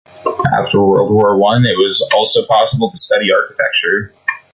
After 0.59 0.81
World 0.81 1.11
War 1.13 1.37
One 1.37 1.63
it 1.63 1.75
was 1.77 2.01
also 2.15 2.43
possible 2.47 2.89
to 2.89 2.97
study 2.97 3.31
architecture. 3.31 4.11